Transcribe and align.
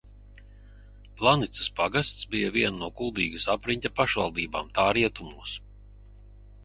Planicas 1.19 1.67
pagasts 1.81 2.25
bija 2.31 2.49
viena 2.55 2.79
no 2.85 2.89
Kuldīgas 3.01 3.45
apriņķa 3.57 3.93
pašvaldībām 4.01 4.73
tā 4.79 4.87
rietumos. 4.99 5.55